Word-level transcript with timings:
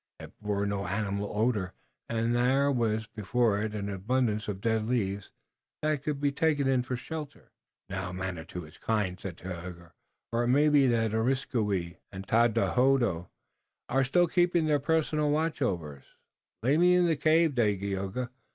It 0.19 0.31
bore 0.41 0.65
no 0.65 0.87
animal 0.87 1.31
odor, 1.37 1.73
and 2.09 2.35
there 2.35 2.71
was 2.71 3.05
before 3.05 3.61
it 3.61 3.75
an 3.75 3.87
abundance 3.87 4.47
of 4.47 4.59
dead 4.59 4.87
leaves 4.87 5.29
that 5.83 6.01
could 6.01 6.19
be 6.19 6.31
taken 6.31 6.67
in 6.67 6.81
for 6.81 6.95
shelter. 6.97 7.51
"Now 7.87 8.11
Manitou 8.11 8.65
is 8.65 8.79
kind," 8.79 9.19
said 9.19 9.37
Tayoga, 9.37 9.93
"or 10.31 10.45
it 10.45 10.47
may 10.47 10.69
be 10.69 10.87
that 10.87 11.13
Areskoui 11.13 11.97
and 12.11 12.27
Tododaho 12.27 13.29
are 13.89 14.03
still 14.03 14.25
keeping 14.25 14.65
their 14.65 14.79
personal 14.79 15.29
watch 15.29 15.61
over 15.61 15.97
us. 15.97 16.05
Lay 16.63 16.77
me 16.77 16.95
in 16.95 17.05
the 17.05 17.15
cave, 17.15 17.53
Dagaeoga. 17.53 18.31